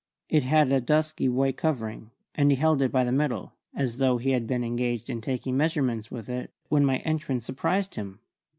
It 0.29 0.43
had 0.45 0.71
a 0.71 0.81
dusky 0.81 1.29
white 1.29 1.57
covering, 1.57 2.09
and 2.33 2.49
he 2.49 2.57
held 2.57 2.81
it 2.81 2.91
by 2.91 3.03
the 3.03 3.11
middle, 3.11 3.53
as 3.75 3.97
though 3.97 4.17
he 4.17 4.31
had 4.31 4.47
been 4.47 4.63
engaged 4.63 5.11
in 5.11 5.21
taking 5.21 5.55
measurements 5.55 6.09
with 6.09 6.27
it 6.27 6.49
when 6.69 6.83
my 6.83 6.97
entrance 7.05 7.45
surprised 7.45 7.93
him. 7.93 8.19